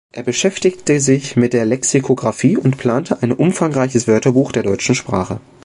[0.11, 5.39] Er beschäftigte sich mit der Lexikographie und plante ein umfangreiches Wörterbuch der deutschen Sprache.